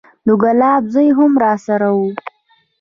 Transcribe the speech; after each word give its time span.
د 0.27 0.29
ګلاب 0.41 0.83
زوى 0.93 1.07
هم 1.17 1.31
راسره 1.43 1.89
و. 1.97 1.99